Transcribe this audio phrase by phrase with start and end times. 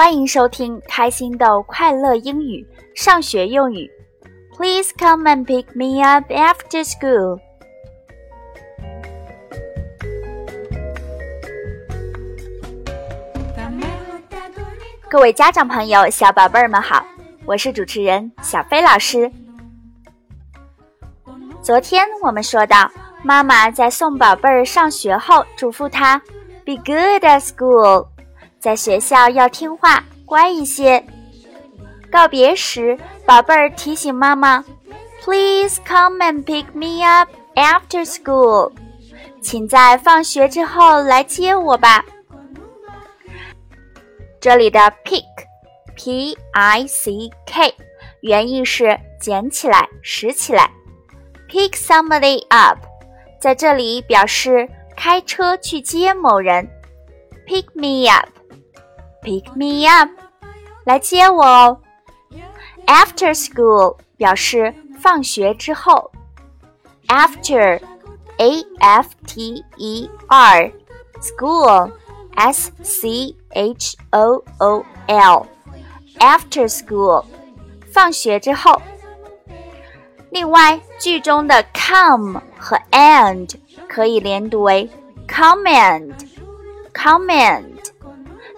[0.00, 3.90] 欢迎收听开心豆快乐英语上学用语。
[4.56, 7.40] Please come and pick me up after school.
[15.08, 17.04] 各位家长朋友、小宝贝儿们好，
[17.44, 19.28] 我是主持人小飞老师。
[21.60, 22.88] 昨天我们说到，
[23.24, 26.22] 妈妈在送宝贝儿上学后，嘱咐他
[26.64, 28.06] “Be good at school”。
[28.60, 31.04] 在学校要听话，乖一些。
[32.10, 34.64] 告别时，宝贝儿提醒妈妈
[35.22, 38.72] ：“Please come and pick me up after school。”
[39.40, 42.04] 请在放学之后来接我吧。
[44.40, 46.34] 这里的 pick，p-i-c-k，
[48.20, 50.70] 原意是捡起来、拾起来。
[51.48, 52.78] Pick somebody up，
[53.40, 56.68] 在这里表示开车去接某人。
[57.46, 58.28] Pick me up。
[59.21, 60.09] Pick me up，
[60.85, 61.79] 来接我哦。
[62.85, 66.11] After school 表示放学之后。
[67.07, 77.23] After，a f t e r，school，s c h o o l，after school，
[77.91, 78.81] 放学之后。
[80.31, 83.53] 另外，句中的 come 和 and
[83.87, 84.89] 可以连读为
[85.27, 87.76] command，command。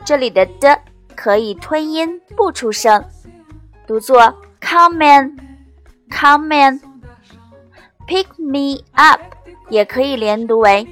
[0.04, 0.78] 这里的的
[1.14, 3.04] 可以吞音不出声，
[3.86, 9.20] 读作 come in，come in，pick me up
[9.68, 10.86] 也可以连读为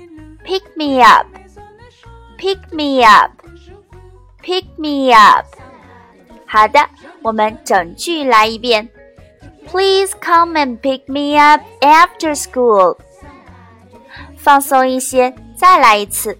[0.44, 5.46] pick me up，pick me up，pick me up。
[6.46, 6.88] 好的，
[7.22, 8.88] 我们整句来一遍
[9.66, 12.96] ，Please come and pick me up after school。
[14.36, 16.38] 放松一些，再来一次。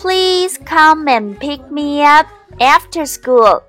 [0.00, 2.26] Please come and pick me up
[2.58, 3.62] after school。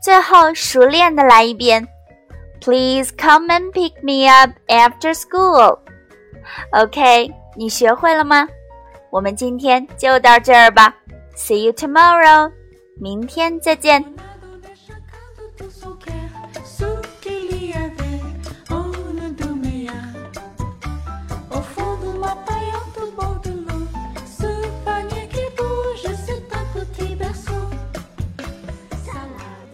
[0.00, 1.88] 最后熟练的来一遍，
[2.60, 8.48] Please come and pick me up after school。OK，你学会了吗？
[9.10, 10.94] 我们今天就到这儿吧，
[11.36, 12.50] See you tomorrow。
[12.96, 14.04] 明天再见。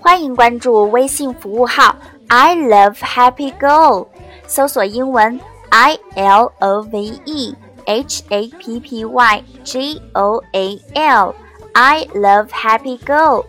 [0.04, 1.96] 欢迎关注微信服务号
[2.28, 4.06] "I love Happy Go"，
[4.46, 7.56] 搜索英文 "I L O V E
[7.86, 13.46] H A P P Y G O A L"，I love Happy Go，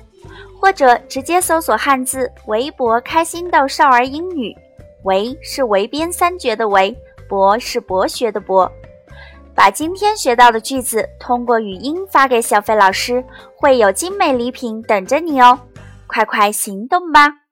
[0.60, 4.56] 或者直接搜索汉字“围博开心豆少儿英语”，
[5.02, 6.96] 围是围边三绝的围，
[7.28, 8.70] 博是博学的博。
[9.56, 13.24] 把今天学到的句子通过语音发给小飞老师，
[13.56, 15.58] 会有精美礼品等着你哦。
[16.06, 17.43] 快快行动吧！